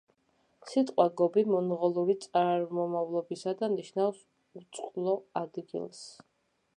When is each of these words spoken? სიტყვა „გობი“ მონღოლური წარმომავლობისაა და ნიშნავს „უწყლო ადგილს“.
სიტყვა 0.69 1.03
„გობი“ 1.21 1.43
მონღოლური 1.49 2.15
წარმომავლობისაა 2.23 3.59
და 3.61 3.69
ნიშნავს 3.77 4.25
„უწყლო 4.63 5.17
ადგილს“. 5.45 6.05